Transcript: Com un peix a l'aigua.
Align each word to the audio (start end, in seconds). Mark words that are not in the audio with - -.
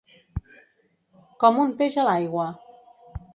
Com 1.43 1.61
un 1.65 1.75
peix 1.83 1.99
a 2.05 2.07
l'aigua. 2.09 2.49